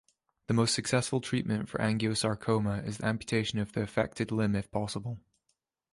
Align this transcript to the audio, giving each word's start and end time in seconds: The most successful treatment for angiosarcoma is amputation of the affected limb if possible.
The 0.47 0.55
most 0.55 0.73
successful 0.73 1.21
treatment 1.21 1.69
for 1.69 1.77
angiosarcoma 1.77 2.87
is 2.87 2.99
amputation 3.01 3.59
of 3.59 3.73
the 3.73 3.83
affected 3.83 4.31
limb 4.31 4.55
if 4.55 4.71
possible. 4.71 5.19